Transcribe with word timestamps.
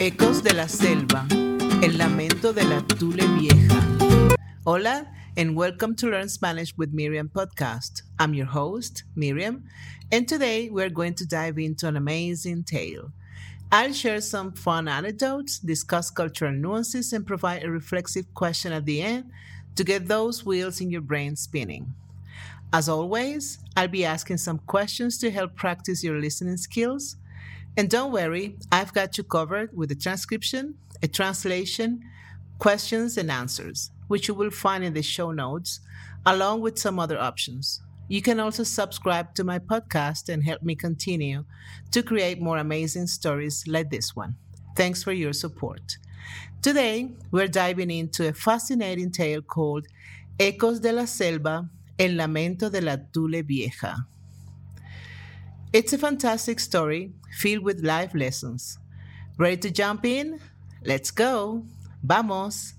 Ecos 0.00 0.42
de 0.42 0.52
la 0.52 0.66
selva, 0.66 1.24
el 1.30 1.96
lamento 1.98 2.52
de 2.52 2.64
la 2.64 2.80
tule 2.80 3.24
vieja. 3.38 4.34
Hola, 4.66 5.06
and 5.36 5.54
welcome 5.54 5.94
to 5.94 6.08
Learn 6.08 6.28
Spanish 6.28 6.76
with 6.76 6.92
Miriam 6.92 7.30
podcast. 7.32 8.02
I'm 8.18 8.34
your 8.34 8.46
host, 8.46 9.04
Miriam, 9.14 9.64
and 10.10 10.26
today 10.26 10.68
we're 10.68 10.90
going 10.90 11.14
to 11.14 11.26
dive 11.26 11.58
into 11.58 11.86
an 11.86 11.96
amazing 11.96 12.64
tale. 12.64 13.12
I'll 13.70 13.92
share 13.92 14.20
some 14.20 14.52
fun 14.52 14.88
anecdotes, 14.88 15.60
discuss 15.60 16.10
cultural 16.10 16.52
nuances, 16.52 17.12
and 17.12 17.24
provide 17.24 17.62
a 17.62 17.70
reflexive 17.70 18.34
question 18.34 18.72
at 18.72 18.86
the 18.86 19.00
end 19.00 19.30
to 19.76 19.84
get 19.84 20.08
those 20.08 20.44
wheels 20.44 20.80
in 20.80 20.90
your 20.90 21.02
brain 21.02 21.36
spinning. 21.36 21.94
As 22.72 22.88
always, 22.88 23.60
I'll 23.76 23.86
be 23.86 24.04
asking 24.04 24.38
some 24.38 24.58
questions 24.58 25.18
to 25.18 25.30
help 25.30 25.54
practice 25.54 26.02
your 26.02 26.18
listening 26.18 26.56
skills 26.56 27.16
and 27.76 27.90
don't 27.90 28.12
worry, 28.12 28.56
I've 28.70 28.92
got 28.92 29.18
you 29.18 29.24
covered 29.24 29.70
with 29.76 29.90
a 29.90 29.96
transcription, 29.96 30.74
a 31.02 31.08
translation, 31.08 32.00
questions, 32.58 33.16
and 33.16 33.30
answers, 33.30 33.90
which 34.06 34.28
you 34.28 34.34
will 34.34 34.50
find 34.50 34.84
in 34.84 34.94
the 34.94 35.02
show 35.02 35.32
notes, 35.32 35.80
along 36.24 36.60
with 36.60 36.78
some 36.78 36.98
other 36.98 37.18
options. 37.18 37.82
You 38.06 38.22
can 38.22 38.38
also 38.38 38.62
subscribe 38.62 39.34
to 39.34 39.44
my 39.44 39.58
podcast 39.58 40.28
and 40.28 40.44
help 40.44 40.62
me 40.62 40.76
continue 40.76 41.44
to 41.90 42.02
create 42.02 42.40
more 42.40 42.58
amazing 42.58 43.06
stories 43.06 43.64
like 43.66 43.90
this 43.90 44.14
one. 44.14 44.36
Thanks 44.76 45.02
for 45.02 45.12
your 45.12 45.32
support. 45.32 45.96
Today, 46.62 47.10
we're 47.30 47.48
diving 47.48 47.90
into 47.90 48.28
a 48.28 48.32
fascinating 48.32 49.10
tale 49.10 49.42
called 49.42 49.86
Ecos 50.38 50.80
de 50.80 50.92
la 50.92 51.06
Selva, 51.06 51.68
El 51.98 52.16
Lamento 52.16 52.70
de 52.70 52.80
la 52.80 52.96
Tule 53.12 53.42
Vieja. 53.42 54.06
It's 55.74 55.92
a 55.92 55.98
fantastic 55.98 56.60
story 56.60 57.12
filled 57.32 57.64
with 57.64 57.80
life 57.82 58.14
lessons. 58.14 58.78
Ready 59.36 59.56
to 59.56 59.72
jump 59.72 60.04
in? 60.04 60.38
Let's 60.84 61.10
go. 61.10 61.64
Vamos. 62.00 62.76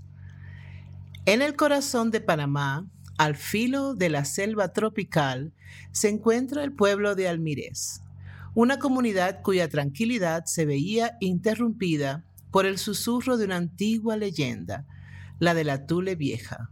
En 1.26 1.42
el 1.42 1.58
corazón 1.58 2.10
de 2.10 2.22
Panamá, 2.22 2.88
al 3.18 3.36
filo 3.36 3.96
de 3.96 4.08
la 4.08 4.24
selva 4.24 4.72
tropical, 4.72 5.52
se 5.92 6.08
encuentra 6.08 6.64
el 6.64 6.72
pueblo 6.72 7.16
de 7.16 7.28
Almirez, 7.28 8.00
una 8.54 8.80
comunidad 8.80 9.42
cuya 9.42 9.68
tranquilidad 9.68 10.46
se 10.46 10.66
veía 10.66 11.18
interrumpida 11.20 12.24
por 12.50 12.66
el 12.66 12.78
susurro 12.78 13.36
de 13.36 13.44
una 13.44 13.58
antigua 13.58 14.16
leyenda, 14.16 14.86
la 15.40 15.54
de 15.54 15.66
la 15.66 15.86
Tule 15.86 16.16
Vieja. 16.16 16.70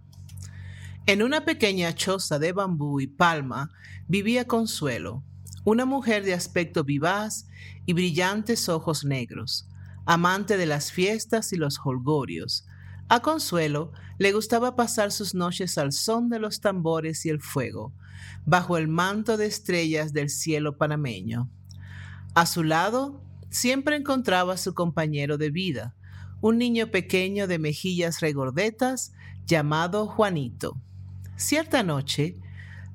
En 1.06 1.22
una 1.22 1.44
pequeña 1.44 1.94
choza 1.94 2.40
de 2.40 2.54
bambú 2.54 3.02
y 3.02 3.08
palma 3.08 3.72
vivía 4.08 4.48
Consuelo, 4.48 5.22
una 5.66 5.86
mujer 5.86 6.24
de 6.24 6.34
aspecto 6.34 6.84
vivaz 6.84 7.48
y 7.86 7.94
brillantes 7.94 8.68
ojos 8.70 9.06
negros, 9.06 9.68
amante 10.06 10.58
de 10.58 10.66
las 10.66 10.92
fiestas 10.92 11.54
y 11.54 11.56
los 11.56 11.80
holgorios. 11.84 12.66
A 13.10 13.22
Consuelo 13.22 13.92
le 14.18 14.32
gustaba 14.32 14.76
pasar 14.76 15.12
sus 15.12 15.34
noches 15.36 15.78
al 15.78 15.92
son 15.92 16.30
de 16.30 16.40
los 16.40 16.62
tambores 16.62 17.26
y 17.26 17.30
el 17.30 17.42
fuego, 17.42 17.94
bajo 18.46 18.78
el 18.78 18.88
manto 18.88 19.38
de 19.38 19.46
estrellas 19.46 20.14
del 20.14 20.30
cielo 20.30 20.78
panameño. 20.78 21.50
A 22.36 22.46
su 22.46 22.64
lado 22.64 23.22
siempre 23.50 23.96
encontraba 23.96 24.54
a 24.54 24.58
su 24.58 24.74
compañero 24.74 25.38
de 25.38 25.50
vida, 25.52 25.96
un 26.42 26.58
niño 26.58 26.88
pequeño 26.88 27.48
de 27.48 27.60
mejillas 27.60 28.20
regordetas 28.20 29.14
llamado 29.46 30.08
Juanito. 30.08 30.74
Cierta 31.36 31.84
noche, 31.84 32.36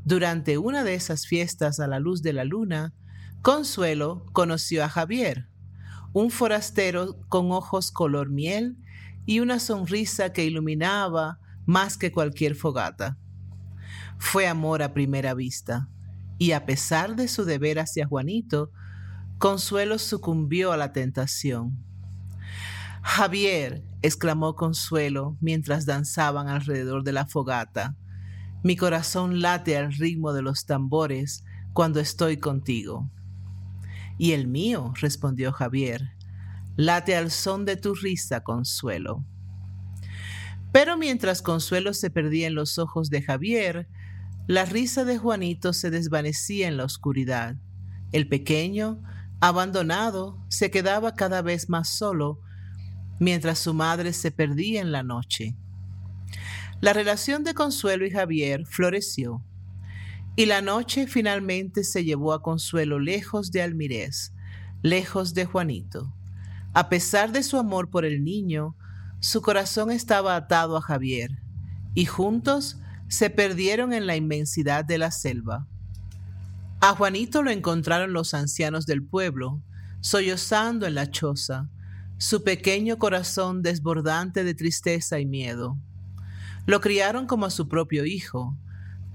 durante 0.09 0.57
una 0.57 0.85
de 0.85 0.95
esas 0.95 1.27
fiestas 1.27 1.81
a 1.81 1.87
la 1.87 2.01
luz 2.01 2.23
de 2.23 2.33
la 2.33 2.45
luna, 2.45 2.95
Consuelo 3.43 4.25
conoció 4.33 4.83
a 4.83 4.89
Javier, 4.89 5.49
un 6.15 6.31
forastero 6.31 7.21
con 7.29 7.53
ojos 7.53 7.93
color 7.93 8.31
miel 8.31 8.79
y 9.27 9.41
una 9.41 9.59
sonrisa 9.59 10.33
que 10.33 10.47
iluminaba 10.47 11.41
más 11.67 11.99
que 11.99 12.11
cualquier 12.11 12.55
fogata. 12.55 13.19
Fue 14.19 14.49
amor 14.49 14.83
a 14.83 14.95
primera 14.95 15.35
vista, 15.35 15.91
y 16.39 16.53
a 16.53 16.65
pesar 16.65 17.15
de 17.15 17.29
su 17.29 17.45
deber 17.45 17.79
hacia 17.79 18.07
Juanito, 18.07 18.73
Consuelo 19.37 19.99
sucumbió 19.99 20.73
a 20.73 20.79
la 20.79 20.95
tentación. 20.95 21.85
Javier, 23.03 23.85
exclamó 24.01 24.57
Consuelo 24.57 25.37
mientras 25.43 25.85
danzaban 25.85 26.49
alrededor 26.49 27.05
de 27.05 27.13
la 27.13 27.27
fogata, 27.27 27.95
mi 28.63 28.77
corazón 28.77 29.41
late 29.41 29.77
al 29.77 29.93
ritmo 29.93 30.33
de 30.33 30.43
los 30.43 30.67
tambores 30.67 31.45
cuando 31.73 32.01
estoy 32.01 32.39
contigo. 32.39 33.11
Y 34.19 34.33
el 34.33 34.49
mío, 34.49 34.93
respondió 35.01 35.53
Javier, 35.53 36.11
late 36.77 37.17
al 37.17 37.31
son 37.31 37.65
de 37.65 37.77
tu 37.77 37.95
risa, 37.95 38.41
Consuelo. 38.41 39.25
Pero 40.73 40.97
mientras 40.97 41.41
Consuelo 41.41 41.95
se 41.95 42.11
perdía 42.11 42.47
en 42.49 42.55
los 42.55 42.79
ojos 42.79 43.11
de 43.11 43.23
Javier, 43.23 43.89
la 44.49 44.65
risa 44.65 45.05
de 45.05 45.19
Juanito 45.19 45.73
se 45.73 45.91
desvanecía 45.91 46.69
en 46.69 46.77
la 46.77 46.85
oscuridad. 46.85 47.57
El 48.13 48.29
pequeño, 48.29 49.03
abandonado, 49.41 50.45
se 50.49 50.71
quedaba 50.71 51.15
cada 51.15 51.43
vez 51.43 51.69
más 51.69 51.89
solo, 51.89 52.41
mientras 53.21 53.59
su 53.59 53.73
madre 53.75 54.13
se 54.13 54.31
perdía 54.31 54.81
en 54.81 54.91
la 54.91 55.03
noche. 55.03 55.57
La 56.81 56.93
relación 56.93 57.43
de 57.43 57.55
Consuelo 57.55 58.07
y 58.07 58.11
Javier 58.11 58.65
floreció, 58.65 59.43
y 60.37 60.47
la 60.47 60.63
noche 60.63 61.09
finalmente 61.09 61.83
se 61.83 62.05
llevó 62.05 62.33
a 62.33 62.41
Consuelo 62.41 63.01
lejos 63.01 63.51
de 63.51 63.63
Almirez, 63.63 64.33
lejos 64.83 65.35
de 65.35 65.45
Juanito. 65.45 66.15
A 66.75 66.89
pesar 66.89 67.33
de 67.33 67.43
su 67.43 67.57
amor 67.57 67.91
por 67.91 68.05
el 68.05 68.23
niño, 68.23 68.77
su 69.19 69.43
corazón 69.43 69.91
estaba 69.91 70.37
atado 70.37 70.77
a 70.77 70.81
Javier, 70.81 71.43
y 71.95 72.05
juntos 72.05 72.79
se 73.09 73.29
perdieron 73.29 73.93
en 73.93 74.07
la 74.07 74.15
inmensidad 74.15 74.85
de 74.85 74.99
la 74.99 75.11
selva. 75.11 75.67
A 76.81 76.95
Juanito 76.95 77.43
lo 77.43 77.51
encontraron 77.51 78.13
los 78.13 78.35
ancianos 78.35 78.87
del 78.87 79.03
pueblo, 79.03 79.61
sollozando 80.01 80.87
en 80.87 80.95
la 80.95 81.11
choza, 81.11 81.69
su 82.19 82.45
pequeño 82.45 82.99
corazón 82.99 83.63
desbordante 83.63 84.45
de 84.45 84.55
tristeza 84.55 85.19
y 85.19 85.27
miedo. 85.27 85.77
Lo 86.69 86.83
criaron 86.83 87.27
como 87.27 87.47
a 87.47 87.51
su 87.51 87.67
propio 87.67 88.05
hijo, 88.05 88.55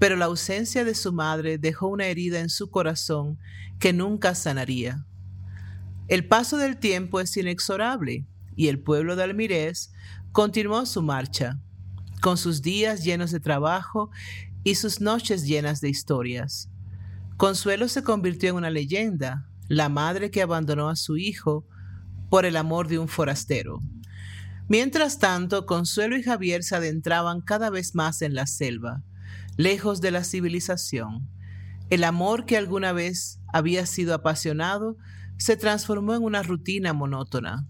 pero 0.00 0.16
la 0.16 0.24
ausencia 0.24 0.82
de 0.84 0.96
su 0.96 1.12
madre 1.12 1.56
dejó 1.56 1.86
una 1.86 2.06
herida 2.06 2.40
en 2.40 2.48
su 2.48 2.68
corazón 2.68 3.38
que 3.78 3.92
nunca 3.92 4.34
sanaría. 4.34 5.06
El 6.08 6.26
paso 6.26 6.56
del 6.58 6.78
tiempo 6.78 7.20
es 7.20 7.36
inexorable 7.36 8.26
y 8.56 8.66
el 8.66 8.80
pueblo 8.80 9.14
de 9.14 9.22
Almirez 9.22 9.92
continuó 10.32 10.84
su 10.84 11.00
marcha, 11.00 11.60
con 12.20 12.38
sus 12.38 12.60
días 12.60 13.04
llenos 13.04 13.30
de 13.30 13.38
trabajo 13.38 14.10
y 14.64 14.74
sus 14.74 15.00
noches 15.00 15.46
llenas 15.46 15.80
de 15.80 15.90
historias. 15.90 16.68
Consuelo 17.36 17.86
se 17.86 18.02
convirtió 18.02 18.50
en 18.50 18.56
una 18.56 18.70
leyenda, 18.70 19.48
la 19.68 19.88
madre 19.88 20.32
que 20.32 20.42
abandonó 20.42 20.88
a 20.88 20.96
su 20.96 21.18
hijo 21.18 21.64
por 22.30 22.46
el 22.46 22.56
amor 22.56 22.88
de 22.88 22.98
un 22.98 23.06
forastero. 23.06 23.78
Mientras 24.66 25.18
tanto, 25.18 25.66
Consuelo 25.66 26.16
y 26.16 26.22
Javier 26.22 26.64
se 26.64 26.76
adentraban 26.76 27.42
cada 27.42 27.68
vez 27.68 27.94
más 27.94 28.22
en 28.22 28.34
la 28.34 28.46
selva, 28.46 29.02
lejos 29.56 30.00
de 30.00 30.10
la 30.10 30.24
civilización. 30.24 31.28
El 31.90 32.02
amor 32.02 32.46
que 32.46 32.56
alguna 32.56 32.92
vez 32.92 33.40
había 33.52 33.84
sido 33.84 34.14
apasionado 34.14 34.96
se 35.36 35.56
transformó 35.56 36.14
en 36.14 36.22
una 36.22 36.42
rutina 36.42 36.94
monótona. 36.94 37.68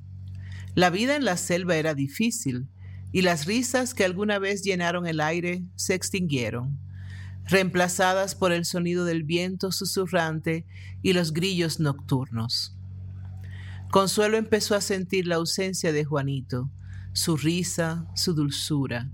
La 0.76 0.90
vida 0.90 1.16
en 1.16 1.24
la 1.24 1.36
selva 1.36 1.74
era 1.76 1.94
difícil 1.94 2.68
y 3.10 3.22
las 3.22 3.46
risas 3.46 3.92
que 3.92 4.04
alguna 4.04 4.38
vez 4.38 4.62
llenaron 4.62 5.06
el 5.06 5.20
aire 5.20 5.64
se 5.74 5.94
extinguieron, 5.94 6.78
reemplazadas 7.44 8.34
por 8.34 8.52
el 8.52 8.64
sonido 8.64 9.04
del 9.04 9.24
viento 9.24 9.72
susurrante 9.72 10.64
y 11.02 11.12
los 11.12 11.32
grillos 11.32 11.80
nocturnos. 11.80 12.76
Consuelo 13.90 14.36
empezó 14.36 14.74
a 14.74 14.80
sentir 14.80 15.26
la 15.26 15.36
ausencia 15.36 15.92
de 15.92 16.04
Juanito, 16.04 16.70
su 17.14 17.36
risa, 17.38 18.06
su 18.14 18.34
dulzura. 18.34 19.10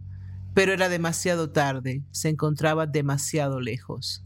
Pero 0.55 0.73
era 0.73 0.89
demasiado 0.89 1.51
tarde, 1.51 2.03
se 2.11 2.31
encontraba 2.31 2.87
demasiado 2.87 3.61
lejos. 3.61 4.25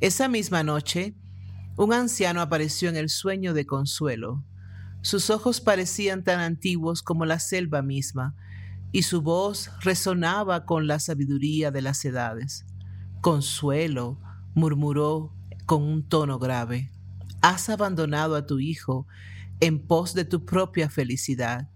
Esa 0.00 0.28
misma 0.28 0.62
noche, 0.62 1.14
un 1.76 1.92
anciano 1.92 2.40
apareció 2.40 2.88
en 2.88 2.96
el 2.96 3.10
sueño 3.10 3.52
de 3.52 3.66
Consuelo. 3.66 4.44
Sus 5.02 5.30
ojos 5.30 5.60
parecían 5.60 6.24
tan 6.24 6.40
antiguos 6.40 7.02
como 7.02 7.26
la 7.26 7.38
selva 7.38 7.82
misma, 7.82 8.34
y 8.92 9.02
su 9.02 9.20
voz 9.20 9.70
resonaba 9.80 10.64
con 10.64 10.86
la 10.86 11.00
sabiduría 11.00 11.70
de 11.70 11.82
las 11.82 12.04
edades. 12.04 12.64
Consuelo, 13.20 14.20
murmuró 14.54 15.34
con 15.66 15.82
un 15.82 16.08
tono 16.08 16.38
grave, 16.38 16.90
has 17.40 17.68
abandonado 17.68 18.36
a 18.36 18.46
tu 18.46 18.60
hijo 18.60 19.06
en 19.60 19.84
pos 19.86 20.14
de 20.14 20.24
tu 20.24 20.44
propia 20.44 20.88
felicidad. 20.88 21.68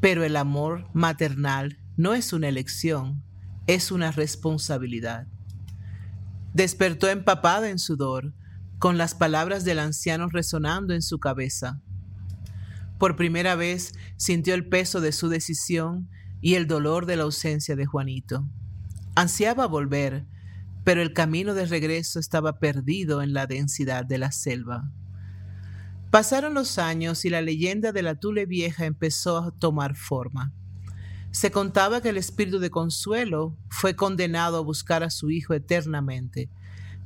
Pero 0.00 0.24
el 0.24 0.36
amor 0.36 0.88
maternal 0.92 1.78
no 1.96 2.14
es 2.14 2.32
una 2.32 2.48
elección, 2.48 3.22
es 3.66 3.90
una 3.90 4.12
responsabilidad. 4.12 5.26
Despertó 6.54 7.08
empapada 7.08 7.68
en 7.68 7.78
sudor, 7.78 8.32
con 8.78 8.96
las 8.96 9.14
palabras 9.14 9.64
del 9.64 9.80
anciano 9.80 10.28
resonando 10.28 10.94
en 10.94 11.02
su 11.02 11.18
cabeza. 11.18 11.82
Por 12.98 13.16
primera 13.16 13.56
vez 13.56 13.94
sintió 14.16 14.54
el 14.54 14.68
peso 14.68 15.00
de 15.00 15.12
su 15.12 15.28
decisión 15.28 16.08
y 16.40 16.54
el 16.54 16.66
dolor 16.66 17.06
de 17.06 17.16
la 17.16 17.24
ausencia 17.24 17.76
de 17.76 17.86
Juanito. 17.86 18.48
Ansiaba 19.16 19.66
volver, 19.66 20.26
pero 20.84 21.02
el 21.02 21.12
camino 21.12 21.54
de 21.54 21.66
regreso 21.66 22.20
estaba 22.20 22.60
perdido 22.60 23.20
en 23.22 23.32
la 23.32 23.46
densidad 23.46 24.04
de 24.04 24.18
la 24.18 24.30
selva. 24.30 24.92
Pasaron 26.10 26.54
los 26.54 26.78
años 26.78 27.26
y 27.26 27.28
la 27.28 27.42
leyenda 27.42 27.92
de 27.92 28.00
la 28.00 28.14
Tule 28.14 28.46
Vieja 28.46 28.86
empezó 28.86 29.36
a 29.36 29.50
tomar 29.50 29.94
forma. 29.94 30.54
Se 31.32 31.50
contaba 31.50 32.00
que 32.00 32.08
el 32.08 32.16
espíritu 32.16 32.58
de 32.60 32.70
consuelo 32.70 33.54
fue 33.68 33.94
condenado 33.94 34.56
a 34.56 34.62
buscar 34.62 35.02
a 35.02 35.10
su 35.10 35.28
hijo 35.30 35.52
eternamente, 35.52 36.48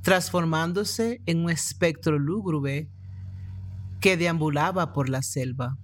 transformándose 0.02 1.20
en 1.26 1.38
un 1.44 1.50
espectro 1.50 2.16
lúgubre 2.16 2.88
que 4.00 4.16
deambulaba 4.16 4.92
por 4.92 5.08
la 5.08 5.22
selva, 5.22 5.76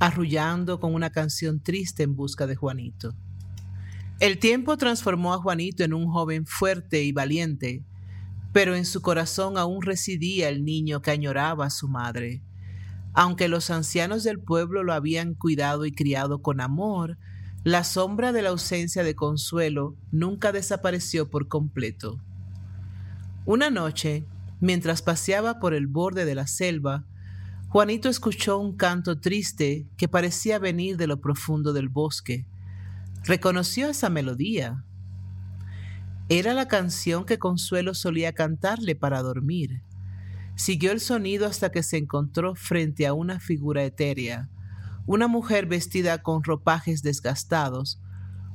arrullando 0.00 0.80
con 0.80 0.94
una 0.94 1.10
canción 1.10 1.60
triste 1.62 2.02
en 2.02 2.16
busca 2.16 2.48
de 2.48 2.56
Juanito. 2.56 3.14
El 4.18 4.40
tiempo 4.40 4.76
transformó 4.76 5.32
a 5.32 5.38
Juanito 5.38 5.84
en 5.84 5.94
un 5.94 6.08
joven 6.10 6.44
fuerte 6.44 7.04
y 7.04 7.12
valiente, 7.12 7.84
pero 8.52 8.74
en 8.74 8.84
su 8.84 9.00
corazón 9.00 9.56
aún 9.56 9.80
residía 9.82 10.48
el 10.48 10.64
niño 10.64 11.02
que 11.02 11.12
añoraba 11.12 11.66
a 11.66 11.70
su 11.70 11.86
madre. 11.86 12.42
Aunque 13.14 13.48
los 13.48 13.70
ancianos 13.70 14.24
del 14.24 14.38
pueblo 14.38 14.82
lo 14.84 14.92
habían 14.92 15.34
cuidado 15.34 15.86
y 15.86 15.92
criado 15.92 16.40
con 16.42 16.60
amor, 16.60 17.18
la 17.64 17.84
sombra 17.84 18.32
de 18.32 18.42
la 18.42 18.50
ausencia 18.50 19.02
de 19.02 19.14
consuelo 19.14 19.96
nunca 20.12 20.52
desapareció 20.52 21.28
por 21.28 21.48
completo. 21.48 22.20
Una 23.44 23.70
noche, 23.70 24.24
mientras 24.60 25.02
paseaba 25.02 25.58
por 25.58 25.74
el 25.74 25.86
borde 25.86 26.24
de 26.24 26.34
la 26.34 26.46
selva, 26.46 27.04
Juanito 27.68 28.08
escuchó 28.08 28.58
un 28.58 28.76
canto 28.76 29.20
triste 29.20 29.86
que 29.96 30.08
parecía 30.08 30.58
venir 30.58 30.96
de 30.96 31.06
lo 31.06 31.20
profundo 31.20 31.72
del 31.72 31.88
bosque 31.88 32.46
Reconoció 33.24 33.90
esa 33.90 34.08
melodía. 34.08 34.84
Era 36.30 36.54
la 36.54 36.66
canción 36.66 37.26
que 37.26 37.38
Consuelo 37.38 37.92
solía 37.92 38.32
cantarle 38.32 38.94
para 38.94 39.20
dormir. 39.22 39.82
Siguió 40.58 40.90
el 40.90 40.98
sonido 40.98 41.46
hasta 41.46 41.70
que 41.70 41.84
se 41.84 41.98
encontró 41.98 42.56
frente 42.56 43.06
a 43.06 43.12
una 43.12 43.38
figura 43.38 43.84
etérea, 43.84 44.50
una 45.06 45.28
mujer 45.28 45.66
vestida 45.66 46.20
con 46.20 46.42
ropajes 46.42 47.00
desgastados, 47.02 48.02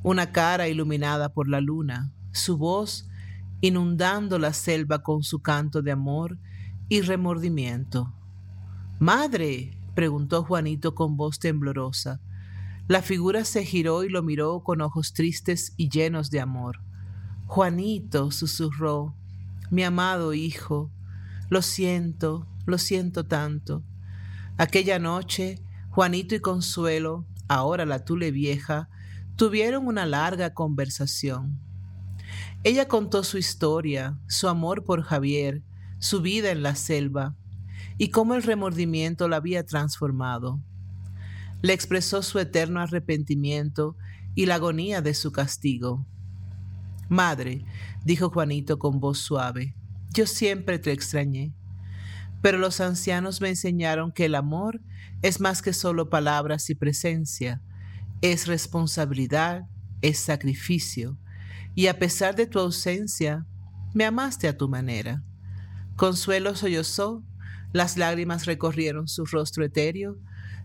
una 0.04 0.34
cara 0.34 0.68
iluminada 0.68 1.30
por 1.30 1.48
la 1.48 1.62
luna, 1.62 2.12
su 2.34 2.58
voz 2.58 3.08
inundando 3.62 4.38
la 4.38 4.52
selva 4.52 5.02
con 5.02 5.24
su 5.24 5.42
canto 5.42 5.82
de 5.82 5.92
amor 5.94 6.38
y 6.90 7.00
remordimiento. 7.00 8.14
Madre, 9.00 9.78
preguntó 9.96 10.44
Juanito 10.44 10.96
con 10.96 11.16
voz 11.16 11.40
temblorosa, 11.40 12.20
la 12.90 13.02
figura 13.02 13.46
se 13.46 13.64
giró 13.64 14.04
y 14.04 14.10
lo 14.10 14.24
miró 14.24 14.62
con 14.62 14.82
ojos 14.82 15.14
tristes 15.14 15.74
y 15.78 15.88
llenos 15.88 16.32
de 16.32 16.42
amor. 16.42 16.82
Juanito, 17.46 18.30
susurró, 18.30 19.16
mi 19.72 19.84
amado 19.84 20.34
hijo, 20.34 20.92
lo 21.54 21.62
siento, 21.62 22.48
lo 22.66 22.78
siento 22.78 23.26
tanto. 23.26 23.84
Aquella 24.58 25.00
noche, 25.00 25.64
Juanito 25.90 26.36
y 26.36 26.42
Consuelo, 26.42 27.26
ahora 27.48 27.86
la 27.86 28.04
Tule 28.04 28.32
vieja, 28.32 28.90
tuvieron 29.38 29.88
una 29.88 30.06
larga 30.06 30.54
conversación. 30.54 31.60
Ella 32.64 32.88
contó 32.88 33.24
su 33.24 33.38
historia, 33.38 34.20
su 34.28 34.50
amor 34.50 34.84
por 34.84 35.04
Javier, 35.04 35.64
su 36.00 36.22
vida 36.22 36.52
en 36.52 36.64
la 36.64 36.76
selva, 36.76 37.36
y 37.98 38.10
cómo 38.10 38.34
el 38.34 38.44
remordimiento 38.44 39.30
la 39.30 39.38
había 39.38 39.66
transformado 39.66 40.60
le 41.64 41.72
expresó 41.72 42.22
su 42.22 42.40
eterno 42.40 42.82
arrepentimiento 42.82 43.96
y 44.36 44.48
la 44.48 44.56
agonía 44.56 45.02
de 45.02 45.14
su 45.14 45.32
castigo. 45.32 46.06
Madre, 47.08 47.64
dijo 48.04 48.30
Juanito 48.30 48.78
con 48.78 49.00
voz 49.00 49.20
suave, 49.20 49.74
yo 50.14 50.28
siempre 50.28 50.78
te 50.78 50.92
extrañé, 50.92 51.54
pero 52.42 52.60
los 52.60 52.80
ancianos 52.82 53.42
me 53.42 53.50
enseñaron 53.50 54.12
que 54.12 54.26
el 54.26 54.36
amor 54.36 54.80
es 55.24 55.40
más 55.40 55.62
que 55.62 55.74
solo 55.74 56.10
palabras 56.10 56.70
y 56.70 56.76
presencia, 56.76 57.62
es 58.22 58.46
responsabilidad, 58.46 59.64
es 60.02 60.20
sacrificio, 60.20 61.18
y 61.74 61.88
a 61.88 61.98
pesar 61.98 62.36
de 62.36 62.46
tu 62.46 62.60
ausencia, 62.60 63.48
me 63.96 64.06
amaste 64.06 64.48
a 64.48 64.56
tu 64.56 64.70
manera. 64.70 65.24
Consuelo 65.96 66.56
sollozó, 66.56 67.24
las 67.72 67.98
lágrimas 67.98 68.46
recorrieron 68.46 69.08
su 69.08 69.26
rostro 69.26 69.66
etéreo, 69.66 70.18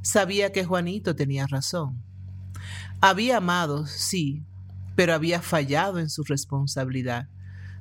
sabía 0.02 0.52
que 0.52 0.64
Juanito 0.64 1.16
tenía 1.16 1.46
razón. 1.46 2.02
Había 3.00 3.38
amado, 3.38 3.86
sí, 3.86 4.44
pero 4.94 5.14
había 5.14 5.40
fallado 5.40 6.00
en 6.00 6.10
su 6.10 6.22
responsabilidad. 6.24 7.28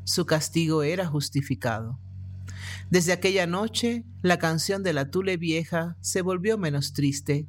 Su 0.08 0.26
castigo 0.26 0.84
era 0.84 1.06
justificado. 1.06 2.00
Desde 2.90 3.12
aquella 3.12 3.46
noche, 3.46 4.06
la 4.22 4.40
canción 4.40 4.82
de 4.82 4.94
la 4.94 5.12
Tule 5.12 5.36
Vieja 5.36 5.98
se 6.00 6.22
volvió 6.22 6.58
menos 6.58 6.94
triste. 6.94 7.46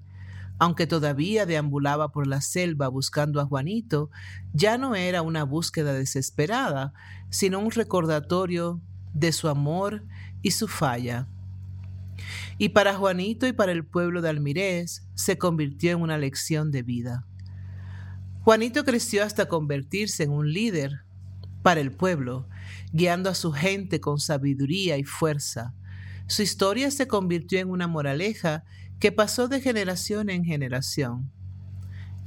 Aunque 0.58 0.88
todavía 0.88 1.46
deambulaba 1.46 2.10
por 2.10 2.26
la 2.26 2.40
selva 2.40 2.88
buscando 2.88 3.40
a 3.40 3.46
Juanito, 3.46 4.10
ya 4.52 4.76
no 4.76 4.96
era 4.96 5.22
una 5.22 5.44
búsqueda 5.44 5.92
desesperada, 5.92 6.92
sino 7.30 7.60
un 7.60 7.70
recordatorio 7.70 8.80
de 9.14 9.30
su 9.30 9.46
amor 9.46 10.02
y 10.42 10.50
su 10.50 10.66
falla. 10.66 11.28
Y 12.58 12.70
para 12.70 12.96
Juanito 12.96 13.46
y 13.46 13.52
para 13.52 13.70
el 13.70 13.84
pueblo 13.84 14.20
de 14.20 14.30
Almirez 14.30 15.06
se 15.14 15.38
convirtió 15.38 15.92
en 15.92 16.00
una 16.00 16.18
lección 16.18 16.72
de 16.72 16.82
vida. 16.82 17.24
Juanito 18.42 18.84
creció 18.84 19.22
hasta 19.22 19.46
convertirse 19.46 20.24
en 20.24 20.32
un 20.32 20.52
líder 20.52 21.04
para 21.62 21.80
el 21.80 21.92
pueblo, 21.92 22.48
guiando 22.92 23.30
a 23.30 23.34
su 23.34 23.52
gente 23.52 24.00
con 24.00 24.18
sabiduría 24.18 24.96
y 24.96 25.04
fuerza. 25.04 25.74
Su 26.26 26.42
historia 26.42 26.90
se 26.90 27.08
convirtió 27.08 27.58
en 27.58 27.70
una 27.70 27.86
moraleja 27.86 28.64
que 28.98 29.12
pasó 29.12 29.48
de 29.48 29.60
generación 29.60 30.30
en 30.30 30.44
generación. 30.44 31.30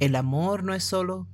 El 0.00 0.16
amor 0.16 0.64
no 0.64 0.74
es 0.74 0.84
solo 0.84 1.28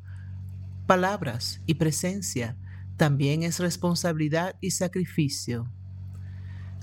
palabras 0.87 1.61
y 1.67 1.75
presencia, 1.75 2.57
también 2.97 3.43
es 3.43 3.61
responsabilidad 3.61 4.57
y 4.61 4.73
sacrificio. 4.73 5.71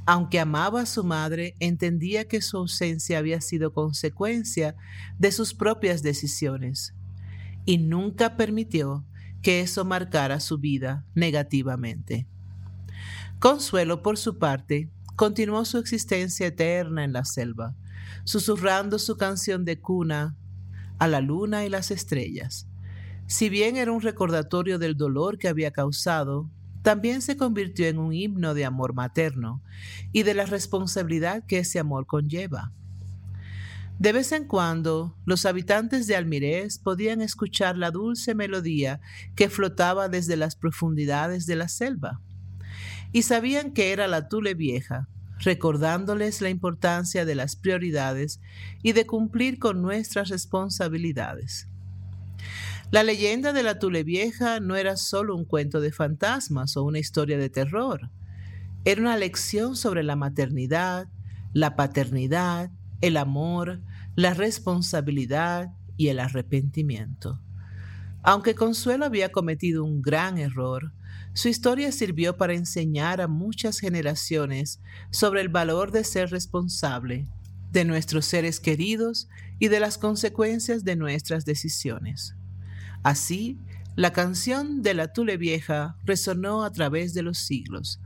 Aunque 0.08 0.40
amaba 0.40 0.82
a 0.82 0.86
su 0.86 1.04
madre, 1.04 1.56
entendía 1.60 2.28
que 2.28 2.42
su 2.42 2.58
ausencia 2.58 3.18
había 3.18 3.42
sido 3.42 3.74
consecuencia 3.74 4.76
de 5.18 5.32
sus 5.32 5.54
propias 5.54 6.04
decisiones 6.04 6.94
y 7.66 7.80
nunca 7.80 8.38
permitió 8.38 9.06
que 9.46 9.62
eso 9.62 9.86
marcara 9.86 10.40
su 10.40 10.58
vida 10.58 11.06
negativamente. 11.14 12.26
Consuelo, 13.38 14.02
por 14.02 14.18
su 14.18 14.40
parte, 14.40 14.90
continuó 15.16 15.66
su 15.66 15.78
existencia 15.78 16.48
eterna 16.48 17.04
en 17.04 17.14
la 17.14 17.26
selva, 17.26 17.76
susurrando 18.24 18.98
su 18.98 19.18
canción 19.18 19.64
de 19.64 19.80
cuna 19.80 20.36
a 20.98 21.08
la 21.08 21.22
luna 21.22 21.64
y 21.64 21.70
las 21.70 21.92
estrellas. 21.92 22.68
Si 23.28 23.50
bien 23.50 23.78
era 23.78 23.92
un 23.92 24.02
recordatorio 24.02 24.80
del 24.80 24.98
dolor 24.98 25.38
que 25.38 25.48
había 25.48 25.70
causado, 25.70 26.50
también 26.82 27.22
se 27.22 27.38
convirtió 27.38 27.86
en 27.86 28.00
un 28.00 28.14
himno 28.14 28.56
de 28.56 28.66
amor 28.66 28.96
materno 28.96 29.62
y 30.12 30.24
de 30.24 30.34
la 30.34 30.48
responsabilidad 30.48 31.46
que 31.46 31.60
ese 31.60 31.78
amor 31.78 32.08
conlleva. 32.08 32.74
De 34.00 34.12
vez 34.12 34.34
en 34.34 34.46
cuando, 34.46 35.16
los 35.26 35.46
habitantes 35.46 36.06
de 36.06 36.16
Almirez 36.16 36.80
podían 36.80 37.22
escuchar 37.22 37.78
la 37.78 37.92
dulce 37.92 38.36
melodía 38.36 39.00
que 39.36 39.50
flotaba 39.50 40.10
desde 40.10 40.36
las 40.36 40.56
profundidades 40.56 41.46
de 41.46 41.56
la 41.56 41.70
selva, 41.70 42.22
y 43.14 43.24
sabían 43.24 43.72
que 43.72 43.94
era 43.94 44.08
la 44.08 44.28
Tule 44.28 44.54
vieja, 44.54 45.08
recordándoles 45.40 46.42
la 46.42 46.50
importancia 46.50 47.24
de 47.24 47.36
las 47.36 47.56
prioridades 47.56 48.42
y 48.84 48.92
de 48.92 49.06
cumplir 49.06 49.60
con 49.60 49.82
nuestras 49.82 50.30
responsabilidades. 50.30 51.70
La 52.92 53.04
leyenda 53.04 53.54
de 53.54 53.64
la 53.64 53.80
Tule 53.80 54.04
Vieja 54.04 54.60
no 54.60 54.76
era 54.76 54.96
solo 54.96 55.36
un 55.36 55.46
cuento 55.46 55.82
de 55.82 55.92
fantasmas 55.92 56.78
o 56.78 56.84
una 56.84 57.00
historia 57.00 57.38
de 57.38 57.50
terror. 57.50 58.12
Era 58.84 59.02
una 59.02 59.18
lección 59.18 59.76
sobre 59.76 60.04
la 60.04 60.16
maternidad, 60.16 61.08
la 61.54 61.76
paternidad, 61.76 62.70
el 63.02 63.18
amor, 63.18 63.82
la 64.16 64.34
responsabilidad 64.34 65.72
y 65.98 66.08
el 66.08 66.20
arrepentimiento. 66.20 67.42
Aunque 68.24 68.56
Consuelo 68.56 69.06
había 69.06 69.32
cometido 69.32 69.84
un 69.84 70.02
gran 70.02 70.38
error, 70.38 70.94
su 71.34 71.48
historia 71.48 71.92
sirvió 71.92 72.38
para 72.38 72.54
enseñar 72.54 73.22
a 73.22 73.28
muchas 73.28 73.80
generaciones 73.80 74.80
sobre 75.12 75.42
el 75.42 75.50
valor 75.50 75.92
de 75.92 76.04
ser 76.04 76.32
responsable 76.32 77.28
de 77.72 77.86
nuestros 77.86 78.26
seres 78.26 78.60
queridos 78.60 79.28
y 79.60 79.68
de 79.68 79.80
las 79.80 79.98
consecuencias 79.98 80.84
de 80.86 80.96
nuestras 80.96 81.46
decisiones. 81.46 82.36
Así, 83.04 83.60
la 83.96 84.12
canción 84.12 84.82
de 84.82 84.94
la 84.94 85.14
Tule 85.14 85.38
Vieja 85.38 85.98
resonó 86.06 86.64
a 86.64 86.72
través 86.72 87.14
de 87.14 87.22
los 87.22 87.38
siglos, 87.38 88.00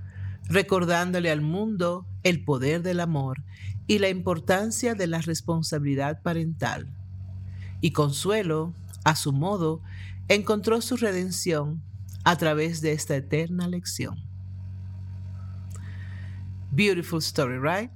recordándole 0.50 1.32
al 1.32 1.42
mundo 1.42 2.06
el 2.24 2.44
poder 2.44 2.82
del 2.82 3.00
amor 3.00 3.44
y 3.88 4.00
la 4.00 4.10
importancia 4.10 4.96
de 4.96 5.08
la 5.08 5.22
responsabilidad 5.22 6.22
parental. 6.22 6.94
Y 7.82 7.92
Consuelo, 7.92 8.74
a 9.04 9.16
su 9.16 9.32
modo, 9.32 9.82
encontró 10.28 10.82
su 10.82 10.98
redención 10.98 11.82
a 12.24 12.36
través 12.36 12.82
de 12.82 12.92
esta 12.92 13.16
eterna 13.16 13.68
lección. 13.68 14.16
Beautiful 16.72 17.20
story, 17.20 17.58
right? 17.58 17.90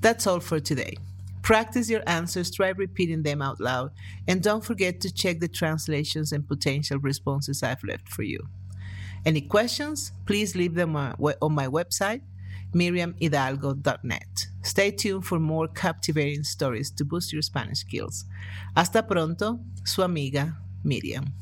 That's 0.00 0.26
all 0.26 0.40
for 0.40 0.60
today. 0.60 0.96
Practice 1.42 1.88
your 1.88 2.02
answers, 2.06 2.50
try 2.50 2.70
repeating 2.70 3.22
them 3.22 3.40
out 3.42 3.60
loud, 3.60 3.92
and 4.26 4.42
don't 4.42 4.64
forget 4.64 5.00
to 5.00 5.10
check 5.10 5.40
the 5.40 5.48
translations 5.48 6.32
and 6.32 6.46
potential 6.46 6.98
responses 6.98 7.62
I've 7.62 7.82
left 7.84 8.08
for 8.08 8.22
you. 8.22 8.48
Any 9.24 9.42
questions? 9.42 10.12
Please 10.26 10.56
leave 10.56 10.74
them 10.74 10.96
on 10.96 11.52
my 11.52 11.66
website, 11.66 12.22
miriamhidalgo.net. 12.74 14.46
Stay 14.62 14.90
tuned 14.90 15.24
for 15.24 15.38
more 15.38 15.68
captivating 15.68 16.44
stories 16.44 16.90
to 16.92 17.04
boost 17.04 17.32
your 17.32 17.42
Spanish 17.42 17.80
skills. 17.80 18.24
Hasta 18.74 19.06
pronto, 19.06 19.60
su 19.84 20.02
amiga 20.02 20.56
Miriam. 20.84 21.32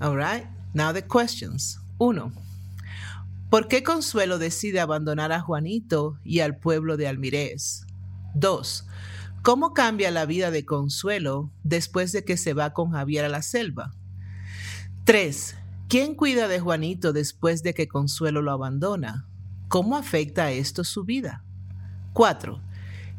All 0.00 0.16
right, 0.16 0.46
now 0.74 0.92
the 0.92 1.02
questions. 1.02 1.78
Uno. 1.98 2.32
¿Por 3.50 3.68
qué 3.68 3.82
Consuelo 3.82 4.38
decide 4.38 4.80
abandonar 4.80 5.30
a 5.32 5.40
Juanito 5.40 6.18
y 6.24 6.40
al 6.40 6.56
pueblo 6.56 6.96
de 6.96 7.06
Almirez? 7.06 7.86
2. 8.34 8.86
¿Cómo 9.42 9.74
cambia 9.74 10.10
la 10.10 10.24
vida 10.24 10.50
de 10.50 10.64
Consuelo 10.64 11.52
después 11.62 12.12
de 12.12 12.24
que 12.24 12.36
se 12.36 12.54
va 12.54 12.72
con 12.72 12.92
Javier 12.92 13.26
a 13.26 13.28
la 13.28 13.42
selva? 13.42 13.92
3. 15.04 15.56
¿Quién 15.92 16.14
cuida 16.14 16.48
de 16.48 16.58
Juanito 16.58 17.12
después 17.12 17.62
de 17.62 17.74
que 17.74 17.86
Consuelo 17.86 18.40
lo 18.40 18.50
abandona? 18.52 19.28
¿Cómo 19.68 19.94
afecta 19.94 20.50
esto 20.50 20.84
su 20.84 21.04
vida? 21.04 21.44
4. 22.14 22.62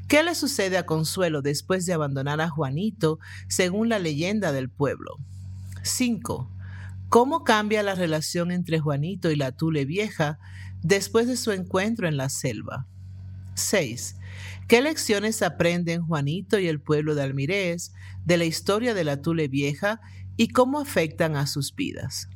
¿Qué 0.08 0.24
le 0.24 0.34
sucede 0.34 0.80
a 0.80 0.88
Consuelo 0.88 1.44
después 1.44 1.86
de 1.86 1.94
abandonar 1.94 2.42
a 2.42 2.50
Juanito 2.50 3.20
según 3.48 3.90
la 3.90 4.00
leyenda 4.00 4.52
del 4.52 4.72
pueblo? 4.72 5.18
5. 5.84 6.50
¿Cómo 7.10 7.44
cambia 7.44 7.84
la 7.84 7.94
relación 7.94 8.50
entre 8.50 8.80
Juanito 8.80 9.30
y 9.30 9.36
la 9.36 9.52
Tule 9.52 9.86
Vieja 9.86 10.40
después 10.82 11.28
de 11.28 11.38
su 11.38 11.52
encuentro 11.52 12.08
en 12.08 12.18
la 12.18 12.30
selva? 12.30 12.88
6. 13.54 14.16
¿Qué 14.68 14.82
lecciones 14.82 15.44
aprenden 15.44 16.08
Juanito 16.08 16.58
y 16.58 16.68
el 16.68 16.82
pueblo 16.82 17.14
de 17.14 17.22
Almirez 17.22 17.94
de 18.26 18.38
la 18.38 18.46
historia 18.46 18.96
de 18.96 19.04
la 19.04 19.22
Tule 19.22 19.48
Vieja 19.48 20.02
y 20.38 20.48
cómo 20.48 20.80
afectan 20.80 21.36
a 21.36 21.46
sus 21.46 21.76
vidas? 21.76 22.30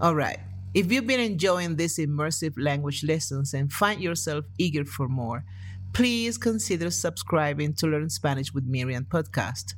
All 0.00 0.14
right. 0.14 0.38
If 0.74 0.92
you've 0.92 1.08
been 1.08 1.18
enjoying 1.18 1.74
these 1.74 1.96
immersive 1.96 2.54
language 2.56 3.02
lessons 3.02 3.52
and 3.52 3.72
find 3.72 4.00
yourself 4.00 4.44
eager 4.56 4.84
for 4.84 5.08
more, 5.08 5.44
please 5.92 6.38
consider 6.38 6.90
subscribing 6.90 7.72
to 7.74 7.86
Learn 7.88 8.08
Spanish 8.08 8.54
with 8.54 8.64
Miriam 8.64 9.04
podcast. 9.04 9.74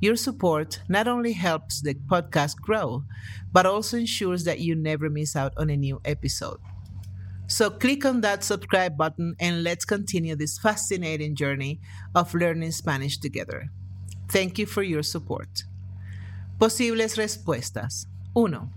Your 0.00 0.16
support 0.16 0.80
not 0.88 1.06
only 1.06 1.32
helps 1.32 1.82
the 1.82 1.94
podcast 1.94 2.56
grow, 2.56 3.04
but 3.52 3.66
also 3.66 3.98
ensures 3.98 4.44
that 4.44 4.60
you 4.60 4.74
never 4.74 5.10
miss 5.10 5.36
out 5.36 5.52
on 5.58 5.68
a 5.68 5.76
new 5.76 6.00
episode. 6.04 6.60
So 7.46 7.68
click 7.68 8.06
on 8.06 8.22
that 8.22 8.44
subscribe 8.44 8.96
button 8.96 9.34
and 9.38 9.62
let's 9.62 9.84
continue 9.84 10.36
this 10.36 10.58
fascinating 10.58 11.34
journey 11.34 11.80
of 12.14 12.34
learning 12.34 12.72
Spanish 12.72 13.18
together. 13.18 13.68
Thank 14.30 14.58
you 14.58 14.64
for 14.64 14.82
your 14.82 15.02
support. 15.02 15.64
Posibles 16.58 17.16
respuestas. 17.16 18.06
1. 18.32 18.70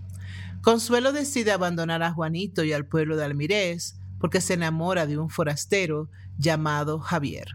Consuelo 0.62 1.12
decide 1.12 1.50
abandonar 1.50 2.04
a 2.04 2.12
Juanito 2.12 2.62
y 2.62 2.72
al 2.72 2.86
pueblo 2.86 3.16
de 3.16 3.24
Almirez 3.24 3.96
porque 4.20 4.40
se 4.40 4.54
enamora 4.54 5.08
de 5.08 5.18
un 5.18 5.28
forastero 5.28 6.08
llamado 6.38 7.00
Javier. 7.00 7.48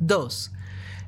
2. 0.00 0.52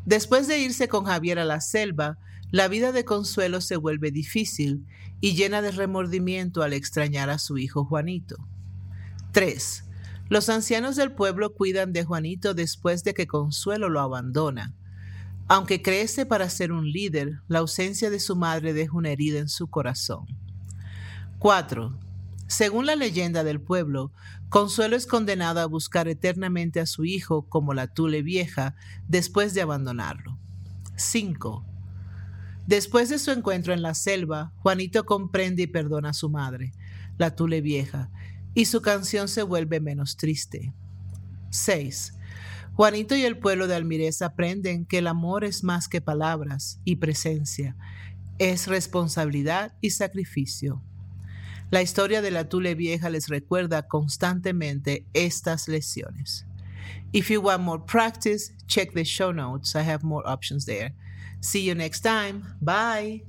Después 0.04 0.46
de 0.46 0.60
irse 0.60 0.86
con 0.86 1.04
Javier 1.04 1.40
a 1.40 1.44
la 1.44 1.60
selva, 1.60 2.16
la 2.52 2.68
vida 2.68 2.92
de 2.92 3.04
Consuelo 3.04 3.60
se 3.60 3.74
vuelve 3.74 4.12
difícil 4.12 4.86
y 5.20 5.34
llena 5.34 5.62
de 5.62 5.72
remordimiento 5.72 6.62
al 6.62 6.72
extrañar 6.72 7.28
a 7.28 7.38
su 7.38 7.58
hijo 7.58 7.84
Juanito. 7.84 8.36
3. 9.32 9.82
Los 10.28 10.48
ancianos 10.48 10.94
del 10.94 11.10
pueblo 11.10 11.54
cuidan 11.54 11.92
de 11.92 12.04
Juanito 12.04 12.54
después 12.54 13.02
de 13.02 13.14
que 13.14 13.26
Consuelo 13.26 13.88
lo 13.88 13.98
abandona. 13.98 14.76
Aunque 15.48 15.82
crece 15.82 16.24
para 16.24 16.48
ser 16.50 16.70
un 16.70 16.88
líder, 16.88 17.40
la 17.48 17.58
ausencia 17.58 18.10
de 18.10 18.20
su 18.20 18.36
madre 18.36 18.72
deja 18.72 18.96
una 18.96 19.10
herida 19.10 19.40
en 19.40 19.48
su 19.48 19.66
corazón. 19.66 20.45
4. 21.38 21.98
Según 22.46 22.86
la 22.86 22.96
leyenda 22.96 23.44
del 23.44 23.60
pueblo, 23.60 24.12
Consuelo 24.48 24.96
es 24.96 25.06
condenada 25.06 25.64
a 25.64 25.66
buscar 25.66 26.08
eternamente 26.08 26.80
a 26.80 26.86
su 26.86 27.04
hijo 27.04 27.48
como 27.48 27.74
la 27.74 27.88
Tule 27.88 28.22
vieja 28.22 28.76
después 29.08 29.52
de 29.54 29.62
abandonarlo. 29.62 30.38
5. 30.96 31.66
Después 32.66 33.08
de 33.10 33.18
su 33.18 33.32
encuentro 33.32 33.74
en 33.74 33.82
la 33.82 33.94
selva, 33.94 34.52
Juanito 34.58 35.04
comprende 35.04 35.64
y 35.64 35.66
perdona 35.66 36.10
a 36.10 36.14
su 36.14 36.30
madre, 36.30 36.72
la 37.18 37.34
Tule 37.34 37.60
vieja, 37.60 38.10
y 38.54 38.64
su 38.64 38.80
canción 38.80 39.28
se 39.28 39.42
vuelve 39.42 39.80
menos 39.80 40.16
triste. 40.16 40.72
6. 41.50 42.14
Juanito 42.74 43.16
y 43.16 43.24
el 43.24 43.38
pueblo 43.38 43.66
de 43.66 43.74
Almirez 43.74 44.22
aprenden 44.22 44.86
que 44.86 44.98
el 44.98 45.06
amor 45.06 45.44
es 45.44 45.64
más 45.64 45.88
que 45.88 46.00
palabras 46.00 46.80
y 46.84 46.96
presencia, 46.96 47.76
es 48.38 48.66
responsabilidad 48.68 49.74
y 49.80 49.90
sacrificio. 49.90 50.82
La 51.70 51.82
historia 51.82 52.22
de 52.22 52.30
la 52.30 52.44
Tule 52.44 52.74
Vieja 52.74 53.10
les 53.10 53.28
recuerda 53.28 53.82
constantemente 53.82 55.04
estas 55.14 55.68
lecciones. 55.68 56.46
If 57.12 57.30
you 57.30 57.40
want 57.40 57.62
more 57.62 57.80
practice, 57.80 58.52
check 58.66 58.92
the 58.92 59.04
show 59.04 59.32
notes. 59.32 59.74
I 59.74 59.82
have 59.82 60.04
more 60.04 60.22
options 60.26 60.64
there. 60.64 60.94
See 61.40 61.62
you 61.62 61.74
next 61.74 62.02
time. 62.02 62.44
Bye. 62.60 63.22